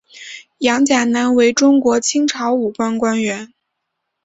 [0.57, 3.53] 杨钾南为中国清朝武官官员。